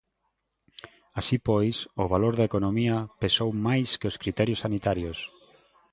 Así 1.19 1.37
pois, 1.47 1.75
o 2.03 2.05
valor 2.13 2.33
da 2.35 2.47
economía 2.49 2.97
pesou 3.21 3.49
máis 3.67 3.89
que 3.99 4.09
os 4.11 4.19
criterios 4.23 4.61
sanitarios. 4.65 5.19